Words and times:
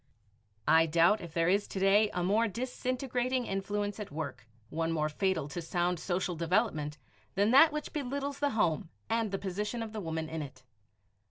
I 0.67 0.87
doubt 0.87 1.21
if 1.21 1.31
there 1.35 1.47
is 1.47 1.67
to 1.67 1.79
day 1.79 2.09
a 2.11 2.23
more 2.23 2.47
disintegrating 2.47 3.45
influence 3.45 3.99
at 3.99 4.11
work 4.11 4.47
one 4.71 4.91
more 4.91 5.09
fatal 5.09 5.47
to 5.49 5.61
sound 5.61 5.99
social 5.99 6.35
development 6.35 6.97
than 7.35 7.51
that 7.51 7.71
which 7.71 7.93
belittles 7.93 8.39
the 8.39 8.49
home 8.57 8.89
and 9.11 9.29
the 9.29 9.37
position 9.37 9.83
of 9.83 9.93
the 9.93 10.01
woman 10.01 10.27
in 10.27 10.41
it. 10.41 10.63